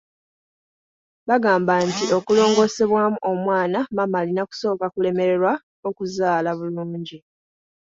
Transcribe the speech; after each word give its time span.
Bagamba 1.27 1.73
nti 1.87 2.05
okulongoosebwamu 2.17 3.17
omwana, 3.31 3.79
maama 3.95 4.15
alina 4.21 4.43
kusooka 4.49 4.85
kulemererwa 4.93 5.53
okuzaala 5.87 6.49
bulungi. 6.59 7.17